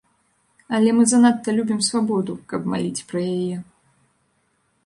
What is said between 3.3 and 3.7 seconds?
яе.